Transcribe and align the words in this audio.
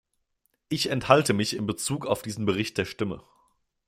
Ich 0.67 0.89
enthalte 0.89 1.31
mich 1.33 1.55
in 1.55 1.67
Bezug 1.67 2.07
auf 2.07 2.23
diesen 2.23 2.43
Bericht 2.47 2.75
der 2.79 2.85
Stimme. 2.85 3.23